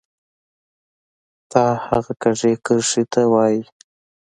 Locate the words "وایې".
3.31-3.63